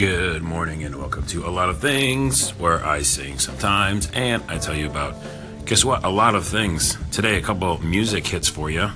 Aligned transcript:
Good 0.00 0.42
morning 0.42 0.84
and 0.84 0.96
welcome 0.96 1.26
to 1.26 1.46
A 1.46 1.50
Lot 1.50 1.68
of 1.68 1.78
Things, 1.78 2.52
where 2.52 2.82
I 2.82 3.02
sing 3.02 3.38
sometimes 3.38 4.10
and 4.14 4.42
I 4.48 4.56
tell 4.56 4.74
you 4.74 4.86
about, 4.86 5.14
guess 5.66 5.84
what, 5.84 6.04
a 6.04 6.08
lot 6.08 6.34
of 6.34 6.46
things. 6.46 6.96
Today, 7.10 7.36
a 7.36 7.42
couple 7.42 7.76
music 7.84 8.26
hits 8.26 8.48
for 8.48 8.70
you. 8.70 8.86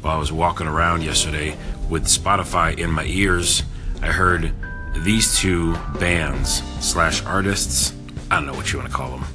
While 0.00 0.16
I 0.16 0.18
was 0.18 0.32
walking 0.32 0.66
around 0.66 1.04
yesterday 1.04 1.56
with 1.88 2.06
Spotify 2.06 2.76
in 2.76 2.90
my 2.90 3.04
ears, 3.04 3.62
I 4.02 4.06
heard 4.06 4.52
these 4.96 5.38
two 5.38 5.74
bands 6.00 6.60
slash 6.84 7.24
artists. 7.24 7.94
I 8.28 8.34
don't 8.34 8.46
know 8.46 8.54
what 8.54 8.72
you 8.72 8.80
want 8.80 8.90
to 8.90 8.96
call 8.96 9.12
them. 9.12 9.26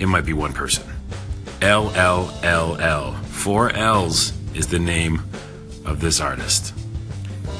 It 0.00 0.06
might 0.06 0.26
be 0.26 0.32
one 0.32 0.52
person. 0.52 0.82
LLLL. 1.60 3.24
Four 3.26 3.70
L's 3.70 4.32
is 4.52 4.66
the 4.66 4.80
name 4.80 5.22
of 5.84 6.00
this 6.00 6.20
artist. 6.20 6.74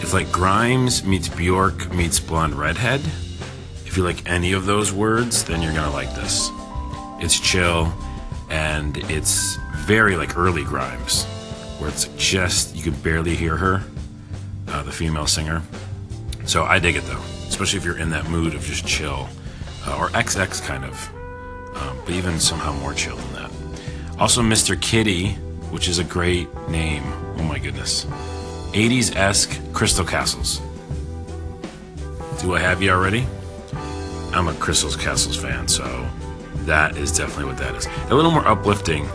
It's 0.05 0.13
like 0.13 0.31
Grimes 0.31 1.03
meets 1.03 1.31
Bjork 1.31 1.91
meets 1.95 2.21
Blonde 2.21 2.57
Redhead. 2.57 3.01
If 3.87 3.97
you 3.97 4.03
like 4.03 4.29
any 4.29 4.53
of 4.53 4.67
those 4.67 4.93
words, 4.93 5.45
then 5.45 5.63
you're 5.63 5.73
gonna 5.73 5.91
like 5.91 6.15
this. 6.15 6.51
It's 7.21 7.41
chill 7.41 7.91
and 8.51 8.99
it's 9.11 9.57
very 9.87 10.19
like 10.19 10.37
early 10.37 10.63
Grimes, 10.63 11.25
where 11.79 11.89
it's 11.89 12.05
just 12.19 12.77
you 12.77 12.83
can 12.83 12.93
barely 13.01 13.35
hear 13.35 13.57
her, 13.57 13.83
uh, 14.69 14.83
the 14.83 14.93
female 14.93 15.27
singer. 15.27 15.63
So 16.45 16.65
I 16.65 16.79
dig 16.81 16.97
it 16.97 17.05
though, 17.05 17.23
especially 17.49 17.79
if 17.79 17.87
you're 17.87 17.97
in 17.97 18.11
that 18.11 18.29
mood 18.29 18.55
of 18.55 18.63
just 18.63 18.87
chill 18.87 19.27
uh, 19.87 19.97
or 19.97 20.09
XX 20.11 20.63
kind 20.67 20.85
of, 20.85 21.09
um, 21.77 21.97
but 22.05 22.11
even 22.11 22.39
somehow 22.39 22.75
more 22.75 22.93
chill 22.93 23.17
than 23.17 23.33
that. 23.33 23.51
Also, 24.21 24.43
Mr. 24.43 24.79
Kitty, 24.79 25.31
which 25.71 25.89
is 25.89 25.99
a 25.99 26.05
great 26.05 26.55
name. 26.69 27.05
Oh 27.39 27.43
my 27.43 27.59
goodness. 27.59 28.07
80s 28.75 29.15
esque 29.15 29.61
Crystal 29.73 30.05
Castles. 30.05 30.61
Do 32.41 32.57
I 32.57 32.59
have 32.59 32.83
you 32.83 32.91
already? 32.91 33.25
I'm 34.33 34.49
a 34.49 34.55
Crystal 34.55 34.91
Castles 34.91 35.37
fan, 35.37 35.69
so 35.69 35.85
that 36.67 36.97
is 36.97 37.17
definitely 37.17 37.45
what 37.45 37.59
that 37.59 37.77
is. 37.77 37.87
A 38.11 38.15
little 38.17 38.33
more 38.33 38.45
uplifting 38.49 39.07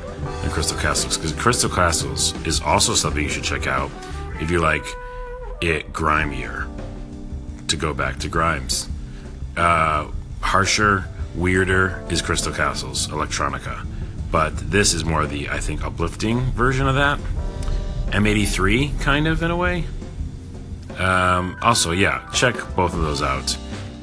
than 0.41 0.51
Crystal 0.51 0.77
Castles, 0.77 1.17
because 1.17 1.33
Crystal 1.33 1.69
Castles 1.69 2.33
is 2.47 2.61
also 2.61 2.93
something 2.93 3.21
you 3.21 3.27
should 3.27 3.43
check 3.43 3.67
out 3.67 3.91
if 4.39 4.49
you 4.49 4.59
like 4.59 4.85
it 5.59 5.91
grimier. 5.91 6.65
To 7.67 7.75
go 7.75 7.93
back 7.93 8.17
to 8.19 8.29
Grimes. 8.29 8.87
Uh, 9.57 10.07
harsher, 10.39 11.03
weirder 11.35 12.01
is 12.09 12.21
Crystal 12.21 12.53
Castles, 12.53 13.09
electronica. 13.09 13.85
But 14.31 14.55
this 14.57 14.93
is 14.93 15.03
more 15.03 15.25
the, 15.25 15.49
I 15.49 15.59
think, 15.59 15.83
uplifting 15.83 16.39
version 16.51 16.87
of 16.87 16.95
that. 16.95 17.19
M83, 18.11 18.99
kind 19.01 19.27
of, 19.27 19.43
in 19.43 19.51
a 19.51 19.55
way. 19.55 19.85
Um, 20.97 21.57
also, 21.61 21.91
yeah, 21.91 22.27
check 22.33 22.55
both 22.75 22.93
of 22.93 23.01
those 23.01 23.21
out. 23.21 23.57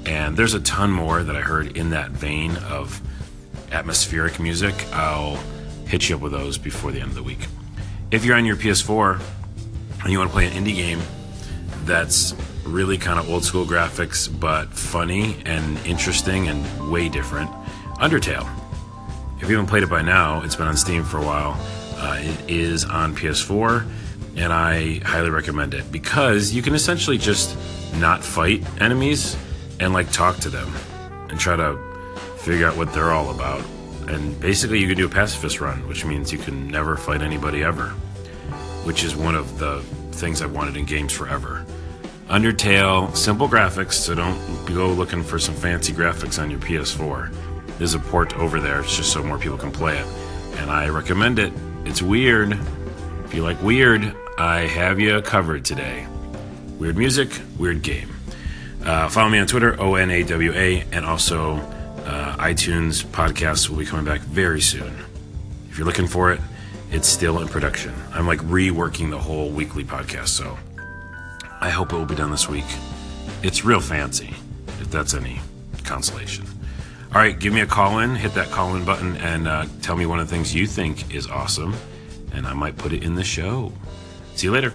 And 0.07 0.37
there's 0.37 0.55
a 0.55 0.61
ton 0.61 0.91
more 0.91 1.23
that 1.23 1.37
I 1.37 1.41
heard 1.41 1.77
in 1.77 1.91
that 1.91 2.11
vein 2.11 2.57
of 2.69 3.01
atmospheric 3.73 4.39
music. 4.39 4.75
I'll 4.93 5.37
hit 5.87 6.09
you 6.09 6.17
up 6.17 6.23
with 6.23 6.33
those 6.33 6.59
before 6.59 6.93
the 6.93 7.01
end 7.01 7.11
of 7.11 7.17
the 7.17 7.23
week. 7.23 7.47
If 8.11 8.25
you're 8.25 8.37
on 8.37 8.45
your 8.45 8.57
PS4 8.57 9.21
and 10.03 10.13
you 10.13 10.19
want 10.19 10.31
to 10.31 10.35
play 10.35 10.47
an 10.47 10.53
indie 10.53 10.77
game 10.77 11.01
that's 11.85 12.35
really 12.65 12.99
kind 12.99 13.19
of 13.19 13.29
old 13.29 13.45
school 13.45 13.65
graphics 13.65 14.29
but 14.41 14.73
funny 14.73 15.37
and 15.45 15.79
interesting 15.87 16.49
and 16.49 16.91
way 16.91 17.09
different, 17.09 17.51
Undertale. 17.97 18.49
If 19.41 19.51
you 19.51 19.57
haven't 19.57 19.69
played 19.69 19.83
it 19.83 19.91
by 19.91 20.03
now, 20.03 20.43
it's 20.43 20.57
been 20.57 20.67
on 20.67 20.77
Steam 20.77 21.05
for 21.05 21.19
a 21.19 21.23
while. 21.23 21.59
Uh, 21.97 22.19
it 22.21 22.51
is 22.51 22.85
on 22.85 23.15
PS4, 23.15 23.87
and 24.37 24.53
I 24.53 24.99
highly 24.99 25.31
recommend 25.31 25.75
it 25.75 25.91
because 25.91 26.53
you 26.53 26.63
can 26.63 26.75
essentially 26.75 27.19
just 27.19 27.57
not 27.95 28.23
fight 28.23 28.63
enemies 28.81 29.37
and 29.81 29.93
like 29.93 30.11
talk 30.13 30.37
to 30.39 30.51
them 30.51 30.73
and 31.31 31.41
try 31.41 31.57
to 31.57 31.79
figure 32.39 32.67
out 32.67 32.77
what 32.77 32.93
they're 32.93 33.13
all 33.13 33.31
about. 33.31 33.65
And 34.09 34.39
basically, 34.41 34.79
you 34.79 34.87
can 34.87 34.97
do 34.97 35.07
a 35.07 35.11
pacifist 35.11 35.61
run, 35.61 35.87
which 35.89 36.05
means 36.05 36.33
you 36.33 36.39
can 36.39 36.69
never 36.69 36.97
fight 36.97 37.23
anybody 37.23 37.63
ever, 37.63 37.89
which 38.85 39.03
is 39.03 39.17
one 39.17 39.35
of 39.35 39.59
the 39.59 39.81
things 40.13 40.43
I've 40.43 40.53
wanted 40.53 40.77
in 40.77 40.85
games 40.85 41.13
forever. 41.13 41.65
Undertale, 42.29 43.17
simple 43.17 43.49
graphics, 43.49 43.95
so 43.95 44.15
don't 44.15 44.67
go 44.67 44.89
looking 44.89 45.23
for 45.23 45.39
some 45.39 45.55
fancy 45.55 45.93
graphics 45.93 46.41
on 46.41 46.51
your 46.51 46.61
PS4. 46.61 47.33
There's 47.79 47.95
a 47.95 47.99
port 47.99 48.37
over 48.37 48.61
there, 48.61 48.81
it's 48.81 48.97
just 48.97 49.13
so 49.13 49.23
more 49.23 49.39
people 49.39 49.59
can 49.59 49.73
play 49.73 49.97
it. 49.97 50.07
And 50.59 50.71
I 50.71 50.89
recommend 50.89 51.39
it. 51.39 51.53
It's 51.87 52.03
weird. 52.03 52.59
If 53.25 53.33
you 53.33 53.45
like 53.45 53.63
weird, 53.63 54.13
I 54.37 54.63
have 54.63 54.99
you 54.99 55.23
covered 55.23 55.65
today. 55.65 56.05
Weird 56.81 56.97
music, 56.97 57.31
weird 57.57 57.83
game. 57.83 58.11
Uh, 58.85 59.09
follow 59.09 59.31
me 59.31 59.39
on 59.39 59.47
Twitter, 59.47 59.81
O 59.81 59.95
N 59.95 60.11
A 60.11 60.25
W 60.25 60.53
A, 60.53 60.85
and 60.91 61.05
also 61.05 61.55
uh, 62.05 62.37
iTunes 62.39 63.05
podcasts 63.07 63.69
will 63.69 63.79
be 63.79 63.87
coming 63.87 64.05
back 64.05 64.21
very 64.23 64.61
soon. 64.61 64.93
If 65.71 65.79
you're 65.79 65.87
looking 65.87 66.09
for 66.09 66.33
it, 66.33 66.41
it's 66.91 67.07
still 67.09 67.39
in 67.39 67.47
production. 67.47 67.95
I'm 68.13 68.27
like 68.27 68.41
reworking 68.41 69.11
the 69.11 69.19
whole 69.19 69.49
weekly 69.49 69.85
podcast, 69.85 70.29
so 70.29 70.59
I 71.61 71.71
hope 71.71 71.93
it 71.93 71.97
will 71.97 72.05
be 72.05 72.17
done 72.17 72.33
this 72.33 72.49
week. 72.49 72.67
It's 73.45 73.65
real 73.65 73.81
fancy, 73.81 74.35
if 74.81 74.91
that's 74.91 75.15
any 75.15 75.41
consolation. 75.85 76.47
All 77.15 77.23
right, 77.23 77.39
give 77.39 77.53
me 77.53 77.61
a 77.61 77.67
call 77.67 78.01
in, 78.01 78.15
hit 78.15 78.35
that 78.35 78.51
call 78.51 78.77
in 78.77 78.85
button, 78.85 79.17
and 79.17 79.49
uh, 79.49 79.67
tell 79.81 79.97
me 79.97 80.07
one 80.07 80.19
of 80.21 80.29
the 80.29 80.35
things 80.35 80.55
you 80.55 80.67
think 80.67 81.15
is 81.15 81.27
awesome, 81.27 81.75
and 82.33 82.47
I 82.47 82.53
might 82.53 82.77
put 82.77 82.93
it 82.93 83.03
in 83.03 83.15
the 83.15 83.25
show. 83.25 83.73
See 84.35 84.49
you 84.49 84.53
later. 84.53 84.75